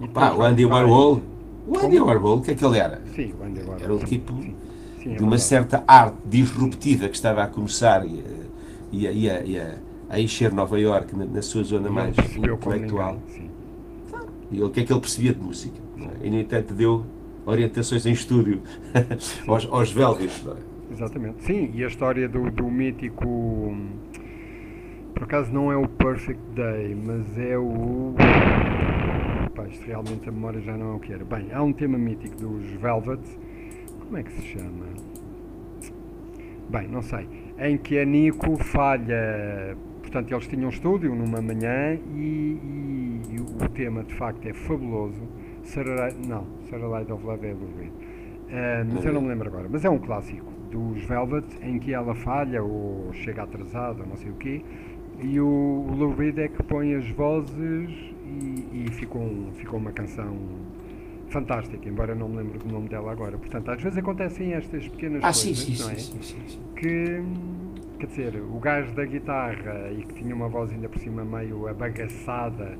[0.00, 1.20] e Pá, depois o Andy Warhol.
[1.66, 2.06] O Andy Como?
[2.10, 3.00] Warhol, o que é que ele era?
[3.14, 3.80] Sim, o Andy Warhol.
[3.84, 4.54] Era sim, tipo sim,
[5.02, 8.44] sim, é de uma certa arte disruptiva que estava a começar e, a-
[8.92, 9.74] e, e, e a,
[10.08, 13.14] a encher Nova Iorque na, na sua zona mais intelectual.
[13.14, 13.50] ninguém, sim.
[14.50, 15.78] E ele, o que é que ele percebia de música?
[16.22, 16.26] é?
[16.26, 17.04] E, no entanto, deu
[17.46, 18.62] orientações em estúdio
[19.46, 20.30] aos, aos Velvet.
[20.94, 21.42] Exatamente.
[21.44, 23.26] Sim, e a história do, do mítico.
[23.28, 23.88] hum,
[25.14, 28.14] Por acaso não é o Perfect Day, mas é o.
[29.54, 31.24] Pá, isto realmente a memória já não é o que era.
[31.24, 33.20] Bem, há um tema mítico dos Velvet.
[34.00, 34.86] Como é que se chama?
[36.68, 37.28] Bem, não sei.
[37.58, 39.76] Em que a Nico falha.
[40.00, 44.52] Portanto, eles tinham um estúdio numa manhã e, e- e o tema de facto é
[44.52, 45.22] fabuloso.
[45.64, 47.90] Sarah, não, Sarah Light of Love é Lou Reed.
[48.50, 49.66] Ah, mas eu não me lembro agora.
[49.70, 54.16] Mas é um clássico dos Velvet em que ela falha ou chega atrasada ou não
[54.16, 54.60] sei o quê.
[55.22, 57.88] E o, Lou Reed é que põe as vozes
[58.26, 60.36] e, e ficou, um- ficou uma canção
[61.28, 63.38] fantástica, embora não me lembre do nome dela agora.
[63.38, 65.94] Portanto, às vezes acontecem estas pequenas Ah, coisas, sim, sim, não é?
[65.94, 67.22] sim, sim, que
[67.98, 71.68] quer dizer, o gajo da guitarra e que tinha uma voz ainda por cima meio
[71.68, 72.76] abagaçada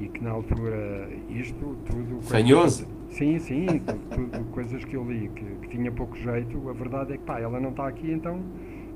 [0.00, 2.86] e que na altura isto tudo Fanhoso?
[3.10, 3.80] Sim, sim,
[4.52, 7.60] coisas que eu li que, que tinha pouco jeito, a verdade é que pá, ela
[7.60, 8.40] não está aqui então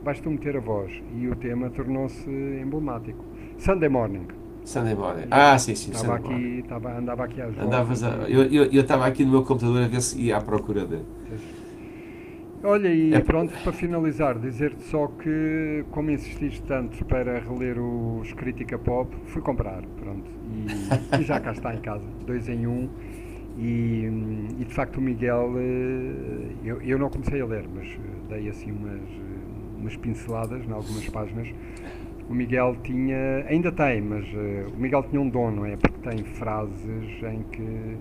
[0.03, 3.25] vais tu meter a voz e o tema tornou-se emblemático.
[3.57, 4.27] Sunday Morning.
[4.65, 5.27] Sunday Morning.
[5.31, 8.83] Ah, sim, sim, Estava Sunday aqui, estava, andava aqui às Andavas a, eu eu- eu
[8.83, 10.99] estava aqui no meu computador a ver se ia à procura de.
[12.63, 18.33] Olha, e É- pronto, para finalizar, dizer-te só que, como insististe tanto para reler os
[18.33, 22.89] Crítica Pop, fui comprar, pronto, e, e já cá está em casa, dois em um,
[23.57, 24.09] e,
[24.59, 28.49] e de facto o Miguel, eh, eu, eu não comecei a ler, mas eh, dei
[28.49, 31.55] assim umas, eh, umas pinceladas em algumas páginas,
[32.29, 34.25] o Miguel tinha, ainda tem, mas
[34.75, 35.77] o Miguel tinha um dom, não é?
[35.77, 37.99] Porque tem frases em que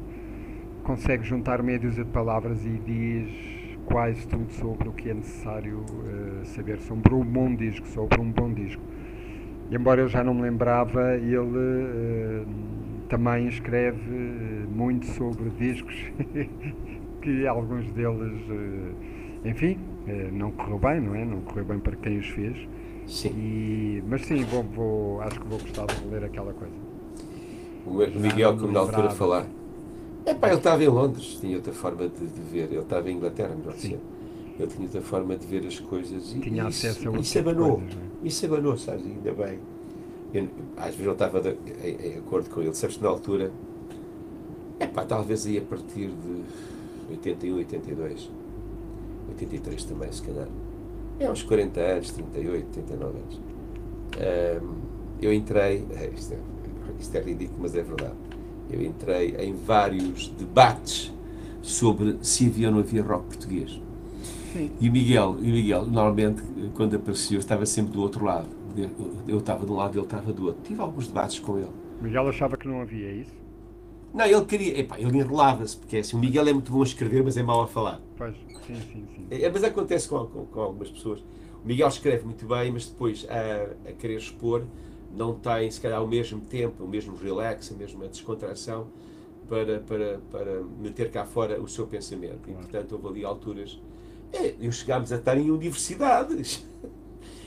[0.83, 3.29] consegue juntar meia dúzia de palavras e diz
[3.85, 5.83] quase tudo sobre o que é necessário
[6.45, 8.81] saber sobre um bom disco, sobre um bom disco.
[9.69, 12.45] E embora eu já não me lembrava, ele
[13.09, 15.95] também escreve eh, muito sobre discos
[17.21, 21.25] que alguns deles, eh, enfim, eh, não correu bem, não é?
[21.25, 22.57] Não correu bem para quem os fez.
[23.07, 23.29] Sim.
[23.35, 26.73] E, mas sim, vou, vou- acho que vou gostar de ler aquela coisa.
[27.85, 29.45] O Miguel, como na altura falar.
[30.25, 32.71] É pá, ele estava em Londres, tinha outra forma de, de ver.
[32.71, 33.99] Ele estava em Inglaterra, melhor dizer.
[34.57, 37.77] Ele tinha outra forma de ver as coisas e Tinha isso, acesso a isso abanou.
[37.77, 38.27] coisas, é?
[38.27, 39.05] Isso abanou, sabes?
[39.05, 39.59] Ainda bem.
[40.33, 43.51] Eu, às vezes eu estava de- em, em acordo com ele, sabes que na altura,
[44.79, 46.43] é pá, talvez aí a partir de
[47.11, 48.29] 81, 82,
[49.29, 50.47] 83 também, se calhar.
[51.19, 53.39] É uns 40 anos, 38, 39 anos.
[54.17, 54.75] Ahm,
[55.21, 55.85] eu entrei,
[56.17, 56.37] isto, é,
[56.99, 58.15] isto é ridículo, mas é verdade.
[58.71, 61.13] Eu entrei em vários debates
[61.61, 63.79] sobre se havia ou não havia rock português.
[64.51, 64.71] Sim.
[64.79, 66.41] E o Miguel, e o Miguel, normalmente,
[66.73, 68.47] quando apareceu, estava sempre do outro lado.
[69.27, 70.61] Eu- estava de um lado, ele estava do outro.
[70.63, 71.69] Tive alguns debates com ele.
[72.01, 73.31] Miguel achava que não havia é isso?
[74.13, 76.83] Não, ele queria, epá, ele enrolava-se, porque é assim, o Miguel é muito bom a
[76.85, 77.99] escrever, mas é mau a falar.
[78.15, 78.35] Pois,
[78.67, 79.27] sim, sim, sim.
[79.31, 81.19] É, mas acontece com, com, com algumas pessoas.
[81.63, 84.63] O Miguel escreve muito bem, mas depois a, a querer expor
[85.15, 88.87] não tem, se calhar, o mesmo tempo, o mesmo relax, a mesma descontração
[89.49, 92.39] para, para, para meter cá fora o seu pensamento.
[92.47, 92.67] E, Claro.
[92.67, 93.81] portanto, houve ali alturas.
[94.31, 96.65] É, eu chegámos a estar em universidades.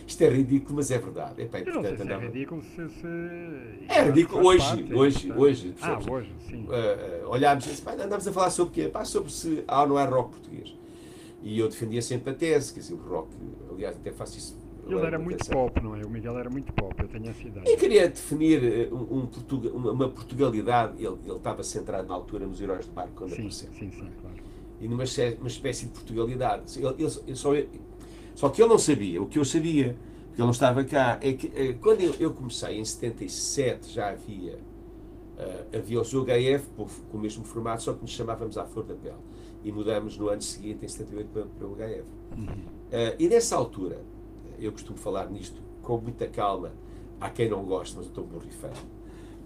[0.06, 1.42] Isto é ridículo, mas é verdade.
[1.42, 2.88] Epá, e, Eu não sei portanto, se é ridículo se.
[2.88, 3.06] se...
[3.88, 5.40] É ridículo hoje, parte, hoje, portanto.
[5.42, 6.64] hoje, Ah, hoje, sim.
[6.64, 8.88] Uh, uh, olhámos e disse, "Pá, andámos a falar sobre o quê?
[8.88, 10.74] Pá, sobre se há ou não há rock português.
[11.42, 13.28] E eu defendia sempre a tese, quer dizer, o rock,
[13.70, 14.56] aliás, até faço isso.
[14.88, 15.54] Ele era muito atenção.
[15.68, 16.04] pop, não é?
[16.04, 17.64] O Miguel era muito pop, eu tenho essa ideia.
[17.68, 19.28] E queria definir uh, um, um
[19.74, 23.34] uma, uma Portugalidade, ele, ele estava centrado na altura nos Heróis do Barco quando Sim,
[23.36, 23.68] apareceu.
[23.76, 24.36] sim, sim, claro.
[24.80, 25.04] E numa
[25.40, 26.78] uma espécie de Portugalidade.
[26.78, 27.52] Ele, ele- ele só,
[28.36, 29.96] só que ele não sabia, o que eu sabia,
[30.26, 34.10] porque ele não estava cá, é que eh, quando eu, eu comecei, em 77, já
[34.10, 34.58] havia,
[35.38, 36.68] eh, havia o ZOHF
[37.10, 39.16] com o mesmo formato, só que nos chamávamos à flor da pele.
[39.64, 42.04] E mudamos no ano seguinte, em 78, para, para o HF.
[42.36, 42.46] Uhum.
[42.92, 44.02] Eh, e nessa altura,
[44.58, 46.72] eu costumo falar nisto com muita calma,
[47.18, 48.76] há quem não goste, mas eu estou borrifando,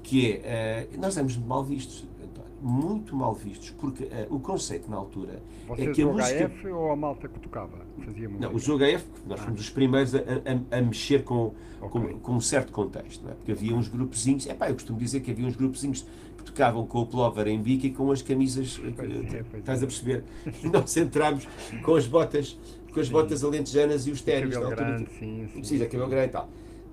[0.03, 4.91] que é, eh, nós éramos mal vistos, António, muito mal vistos, porque eh, o conceito
[4.91, 6.49] na altura Vocês é que a do música...
[6.49, 7.79] HF ou a malta que tocava?
[8.05, 8.49] Fazia música?
[8.49, 12.17] Não, o ZOHF, nós fomos os primeiros a, a- a mexer com, com, Ok.
[12.23, 13.33] com um certo contexto, é?
[13.35, 16.05] porque havia uns grupozinhos, epá, eu costumo dizer que havia uns grupozinhos
[16.39, 19.61] que tocavam com o plover em bico e com as camisas, eh, Pois é, pois
[19.61, 19.85] estás é.
[19.85, 20.25] a perceber?
[20.65, 21.47] E nós entramos
[21.85, 22.59] com as botas,
[22.93, 23.13] com as Sim.
[23.13, 24.91] botas alentejanas e os ténis na cabelo altura.
[24.97, 25.59] grande, sim, sim.
[25.61, 26.49] Precisa, cabelo grande e tal.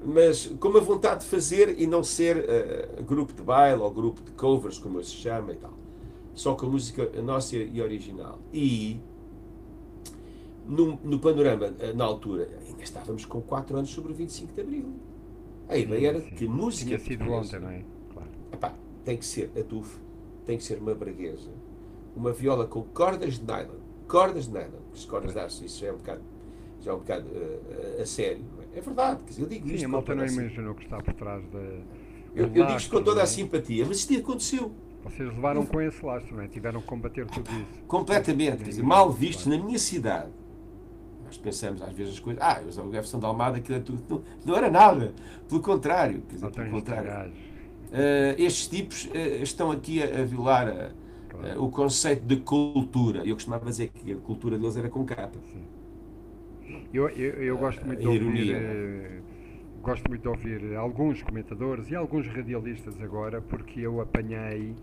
[0.07, 4.21] Mas com uma vontade de fazer e não ser uh, grupo de baile ou grupo
[4.21, 5.73] de covers, como se chama e tal.
[6.33, 8.39] Só com a música nossa e original.
[8.53, 9.01] E
[10.65, 14.61] no, no panorama, eh, na altura, ainda estávamos com 4 anos sobre o 25 de
[14.61, 14.93] Abril.
[15.67, 16.97] A ideia era que música.
[16.97, 17.83] Tinha sido ontem, não é?
[18.13, 18.29] Claro.
[18.53, 19.97] Epá, tem que ser a tuf,
[20.45, 21.49] tem que ser uma braguesa,
[22.15, 25.87] uma viola com cordas de nylon, cordas de nylon, as cordas de aço, isso já
[25.87, 26.21] é um bocado,
[26.79, 28.45] já é um bocado uh, a sério.
[28.77, 28.81] É?
[28.81, 29.85] verdade, quer dizer, eu digo Sim, isto.
[29.85, 31.59] a malta não imaginou que está por trás da.
[31.59, 33.27] Eu, eu digo isto com toda a é?
[33.27, 34.71] simpatia, mas isto aconteceu.
[35.03, 36.47] Vocês levaram com esse lastro, não é?
[36.47, 37.83] Tiveram que combater tudo isso.
[37.87, 40.29] Completamente, quer dizer, mal visto na minha cidade.
[41.25, 44.03] Nós pensamos às vezes as coisas, ah, o Jefferson de Almada, aquilo é tudo.
[44.09, 45.13] Não, não era nada.
[45.47, 47.31] Pelo contrário, quer dizer, pelo contrário.
[47.87, 50.91] Uh, estes tipos uh, estão aqui a, a violar a,
[51.29, 51.59] claro.
[51.59, 53.25] uh, o conceito de cultura.
[53.25, 55.39] Eu costumava dizer que a cultura deles era com capa.
[56.93, 59.21] Eu, eu, eu, gosto muito de ouvir,
[59.81, 64.75] gosto muito de ouvir alguns comentadores e alguns radialistas agora, porque eu apanhei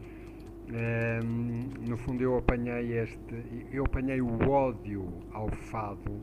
[0.70, 6.22] um, no fundo eu apanhei este eu apanhei o ódio ao fado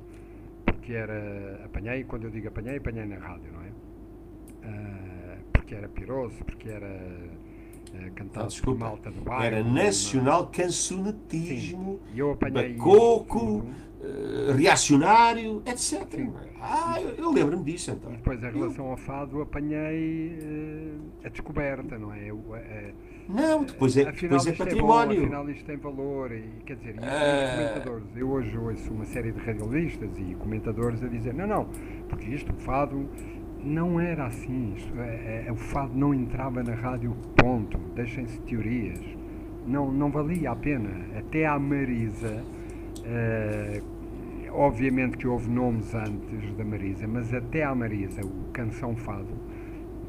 [0.65, 3.69] porque era apanhei quando eu digo apanhei apanhei na rádio não é?
[4.67, 10.47] Uh, porque era piroso porque era uh, cantado ah, por malta do bairro era nacional
[10.47, 13.63] cancionetismo eu apanhei bacoco
[14.04, 16.34] uh, reacionário etc Sim.
[16.62, 20.38] ah eu, eu lembro-me disso então depois em relação ao fado apanhei
[21.24, 22.44] a descoberta não é eu,
[23.32, 25.14] não, depois é, depois é património.
[25.14, 26.32] É bom, afinal isto tem valor.
[26.32, 28.08] E, quer dizer, e comentadores.
[28.16, 31.70] Eu hoje ouço uma série de radialistas e comentadores a dizer: não, não,
[32.10, 33.10] porque isto, o fado,
[33.64, 34.74] não era assim.
[34.76, 37.78] Isto, é, é, o fado não entrava na rádio, ponto.
[37.96, 39.00] Deixem-se teorias.
[39.66, 40.90] Não, não valia a pena.
[41.18, 42.44] Até a Marisa.
[43.04, 43.82] Uh,
[44.54, 49.28] obviamente que houve nomes antes da Marisa, mas até à Marisa, o Canção Fado,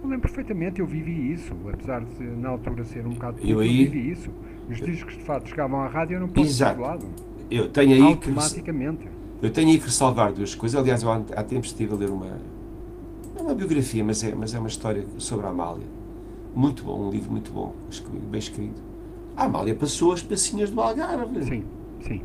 [0.03, 3.85] eu lembro perfeitamente, eu vivi isso, apesar de na altura ser um bocado eu, aí,
[3.85, 4.31] eu vivi isso.
[4.69, 7.07] Os discos de fato chegavam à rádio e eu não do lado.
[7.51, 9.07] Eu tenho aí Automaticamente.
[9.39, 10.81] Que, eu tenho aí que ressalvar duas coisas.
[10.81, 12.39] Aliás, eu há, há tempos estive a ler uma.
[13.35, 15.87] Não é uma biografia, mas é, mas é uma história sobre a Amália.
[16.55, 17.75] Muito bom, um livro muito bom,
[18.31, 18.83] bem escrito.
[19.37, 21.45] A Amália passou as passinhas do Algarve.
[21.45, 21.65] Sim,
[22.01, 22.23] sim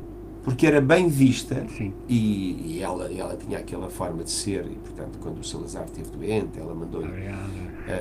[0.48, 1.68] porque era bem vista
[2.08, 6.10] e, e, ela, ela tinha aquela forma de ser e portanto quando o Salazar esteve
[6.10, 7.04] doente ela mandou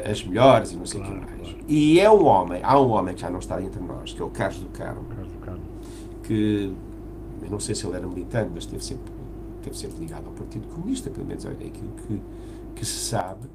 [0.08, 1.64] as melhores e não sei o claro, que mais claro.
[1.66, 4.24] e é um homem, há um homem que já não está entre nós que é
[4.24, 5.62] o Carlos do Carmo, Carlos do Carmo.
[6.22, 6.72] que
[7.42, 9.12] eu não sei se ele era militante mas esteve sempre,
[9.56, 12.22] esteve sempre ligado ao Partido Comunista pelo menos é aquilo que,
[12.76, 13.48] que se sabe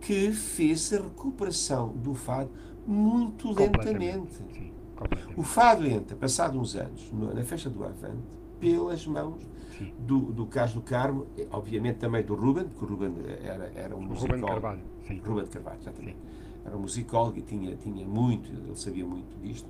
[0.00, 2.50] que fez a recuperação do fado
[2.86, 4.70] muito lentamente Sim.
[5.36, 8.22] O fado entra, passado uns anos, na festa do Avante,
[8.58, 9.40] pelas mãos
[9.98, 14.34] do, do do Carmo, obviamente também do Ruben, porque o Ruben era, era um musicólogo.
[14.34, 15.22] Ruben Carvalho, sim.
[15.24, 16.16] Ruben Carvalho, exatamente.
[16.16, 16.22] Sim.
[16.64, 19.68] Era um musicólogo e tinha, tinha muito, ele sabia muito disto.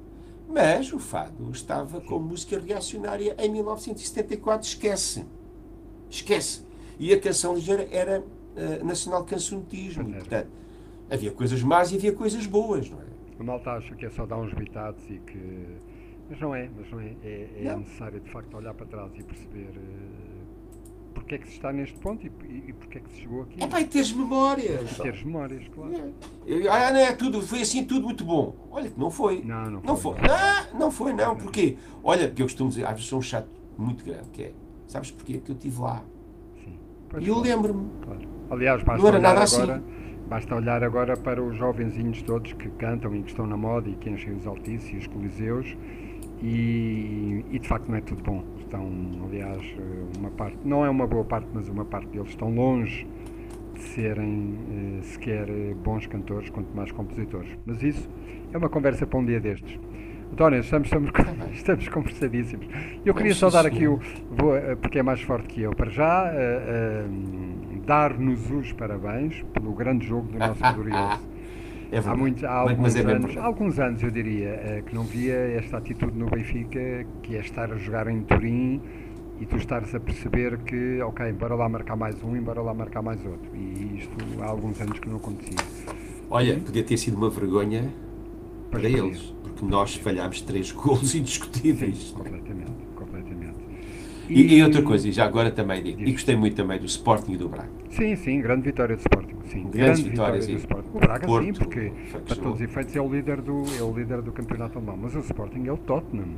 [0.49, 5.27] Mas o fado estava com música reacionária em 1974, esquece.
[6.09, 6.63] Esquece.
[6.99, 10.11] E a canção ligeira era uh, nacional cancionetismo.
[10.15, 10.49] Portanto,
[11.11, 13.05] havia coisas más e havia coisas boas, não é?
[13.39, 15.79] A malta acha que é só dar uns bitados e que.
[16.29, 17.17] Mas não é, mas não é.
[17.23, 17.81] É, é não.
[17.81, 20.39] necessário de facto olhar para trás e perceber uh,
[21.15, 23.43] porque é que se está neste ponto e, e, e porque é que se chegou
[23.43, 23.63] aqui.
[23.63, 24.97] É para teres memórias.
[24.97, 26.15] Teres memórias, claro.
[26.47, 26.69] É.
[26.69, 28.55] Ah, não é tudo, foi assim tudo muito bom.
[28.71, 29.43] Olha que não foi.
[29.45, 30.17] Não, não, não foi.
[30.17, 30.29] foi.
[30.29, 31.37] Não, não foi, não.
[31.37, 31.77] Porquê?
[32.03, 34.53] Olha, porque eu costumo dizer, às vezes sou um chato muito grande, que é.
[34.87, 35.35] Sabes porquê?
[35.35, 36.03] Porque eu estive lá.
[36.65, 36.79] Sim.
[37.21, 37.91] e eu lembro-me.
[38.03, 38.21] Claro.
[38.51, 39.63] Aliás, basta não era nada assim.
[39.63, 39.83] agora.
[40.29, 43.95] Basta olhar agora para os jovenzinhos todos que cantam e que estão na moda e
[43.95, 45.77] que enchem os altíssimos e os coliseus
[46.43, 48.45] e, e, de facto não é tudo bom.
[48.61, 48.91] Estão,
[49.27, 49.63] aliás,
[50.19, 53.07] uma parte, não é uma boa parte, mas uma parte deles estão longe
[53.75, 55.47] de serem eh, sequer
[55.83, 57.49] bons cantores, quanto mais compositores.
[57.65, 58.09] Mas isso
[58.53, 59.79] é uma conversa para um dia destes.
[60.33, 61.11] António, estamos, estamos,
[61.55, 62.67] estamos conversadíssimos.
[63.05, 63.99] Eu queria só dar aqui o.
[64.31, 65.75] Vou, eh, porque é mais forte que eu.
[65.75, 67.58] Para já, uh, uh,
[67.89, 71.21] dar-nos os parabéns pelo grande jogo do nosso Glorioso.
[71.91, 75.05] É há, muito, há alguns, é anos, há alguns anos, eu diria, uh, que não
[75.05, 78.79] via esta atitude no Benfica, que é estar a jogar em Turim
[79.41, 82.75] e tu estares a perceber que, ok, bora lá marcar mais um e bora lá
[82.75, 83.49] marcar mais outro.
[83.55, 85.57] E isto há alguns anos que não acontecia.
[86.29, 87.91] Olha, podia ter sido uma vergonha
[88.71, 92.11] para eles porque nós falhámos três gols indiscutíveis.
[92.11, 92.88] completamente, completamente.
[94.29, 97.33] E, e, outra coisa, e já agora também digo, e gostei muito também do Sporting
[97.33, 97.71] e do Braga.
[97.91, 99.37] Sim, sim, grande vitória do Sporting.
[99.47, 100.91] Sim, grande vitória do Sporting.
[100.93, 101.93] O Braga Porto, sim, porque
[102.27, 105.15] para todos os efeitos é o líder do, é o líder do campeonato alemão, mas
[105.15, 106.29] o Sporting é o Tottenham.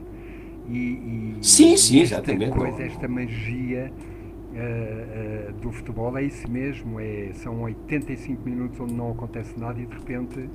[0.69, 2.57] E, e sim, sim, exatamente.
[2.57, 3.93] Coisa, esta magia
[4.53, 9.81] uh, uh, do futebol é isso mesmo, é, são 85 minutos onde não acontece nada
[9.81, 10.49] e de repente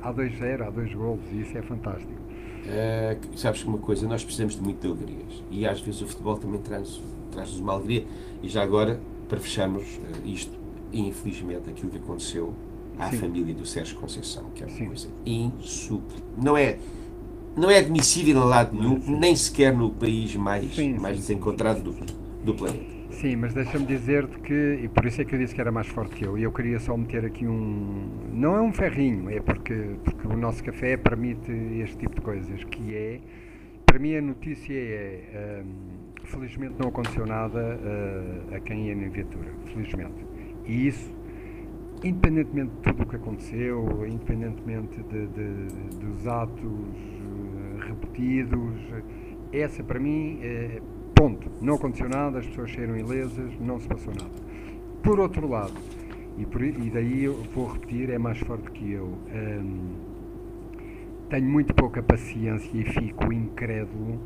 [0.00, 2.19] há 2-0, há dois golos e isso é fantástico.
[2.66, 6.06] Uh, sabes que uma coisa, nós precisamos de muito de alegrias e às vezes o
[6.06, 7.00] futebol também traz-nos
[7.30, 8.04] traz uma alegria.
[8.42, 9.84] E já agora, para fecharmos
[10.24, 10.52] isto,
[10.92, 12.52] infelizmente aquilo que aconteceu
[12.98, 13.18] à Sim.
[13.18, 14.86] família do Sérgio Conceição, que é uma Sim.
[14.86, 16.24] coisa insupportável.
[16.36, 16.78] Não é,
[17.56, 21.94] não é admissível em lado nenhum, nem sequer no país mais, sim, mais desencontrado do,
[22.44, 22.99] do planeta.
[23.20, 25.86] Sim, mas deixa-me dizer-te que, e por isso é que eu disse que era mais
[25.86, 28.08] forte que eu, e eu queria só meter aqui um.
[28.32, 32.64] Não é um ferrinho, é porque, porque o nosso café permite este tipo de coisas,
[32.64, 33.20] que é.
[33.84, 35.62] Para mim a notícia é.
[35.62, 40.24] Um, felizmente não aconteceu nada uh, a quem ia na viatura, felizmente.
[40.64, 41.14] E isso,
[42.02, 48.80] independentemente de tudo o que aconteceu, independentemente de, de, dos atos uh, repetidos,
[49.52, 50.38] essa para mim.
[50.42, 51.50] Uh, Ponto.
[51.60, 54.30] Não aconteceu nada, as pessoas saíram ilesas, não se passou nada.
[55.02, 55.74] Por outro lado,
[56.38, 59.96] e, por, e daí eu vou repetir, é mais forte que eu, hum,
[61.28, 64.18] tenho muito pouca paciência e fico incrédulo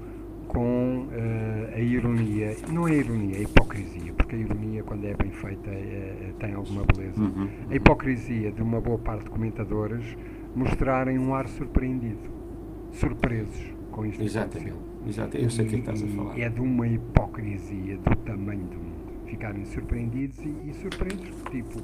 [0.46, 5.04] com uh, a ironia, não é a ironia, é a hipocrisia, porque a ironia, quando
[5.04, 7.20] é bem feita, é, é, tem alguma beleza.
[7.20, 7.48] Uhum, uhum.
[7.70, 10.16] A hipocrisia de uma boa parte de comentadores
[10.54, 12.30] mostrarem um ar surpreendido,
[12.92, 14.93] surpresos com isto Exatamente.
[15.06, 16.38] Exato, eu sei o que, é estás a falar.
[16.38, 19.04] É de uma hipocrisia do tamanho do mundo.
[19.26, 21.82] Ficarem surpreendidos e, e surpreendidos, tipo,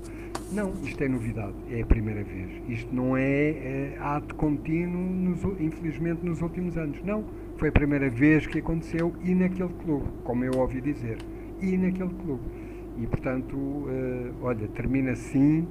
[0.52, 2.50] não, isto é novidade, é a primeira vez.
[2.68, 7.02] Isto não é, é ato contínuo, nos, infelizmente, nos últimos anos.
[7.02, 7.24] Não,
[7.56, 11.18] foi a primeira vez que aconteceu e naquele clube, como eu ouvi dizer,
[11.60, 12.42] e naquele clube.
[12.98, 15.66] E, portanto, uh, olha, termina assim,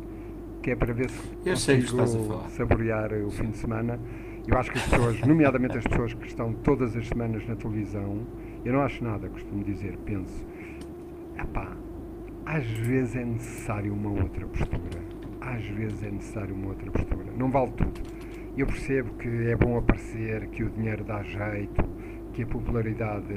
[0.62, 4.00] que é para ver se eu consigo saborear o fim de semana
[4.48, 8.26] eu acho que as pessoas, nomeadamente as pessoas que estão todas as semanas na televisão,
[8.66, 10.46] eu não acho nada, costumo dizer, penso,
[11.38, 11.76] epá,
[12.46, 15.00] às vezes é necessário uma outra postura.
[15.40, 17.32] Às vezes é necessário uma outra postura.
[17.38, 18.02] Não vale tudo.
[18.58, 21.84] Eu percebo que é bom aparecer, que o dinheiro dá jeito,
[22.34, 23.34] que a popularidade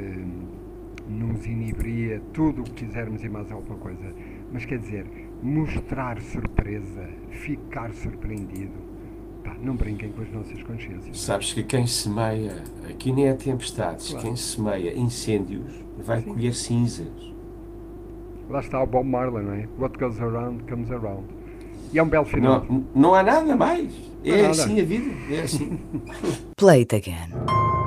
[1.09, 4.13] nos inibria, tudo o que quisermos e mais alguma coisa.
[4.53, 5.07] Mas quer dizer,
[5.43, 8.92] mostrar surpresa, ficar surpreendido,
[9.45, 11.19] Pá, não brinquem com as nossas consciências.
[11.19, 14.27] Sabes que quem semeia, aqui nem é tempestades, claro.
[14.27, 16.33] quem semeia incêndios vai Sim.
[16.33, 17.33] colher cinzas.
[18.49, 19.69] Lá está o Bob Marley, não é?
[19.79, 21.25] What goes around comes around.
[21.93, 22.65] E é um belo final.
[22.69, 23.93] Não, não há nada mais.
[24.25, 24.51] É nada.
[24.51, 25.11] assim a vida.
[25.31, 25.79] É assim.
[26.57, 27.82] Play it again.